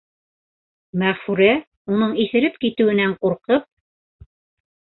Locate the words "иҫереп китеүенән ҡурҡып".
2.25-3.73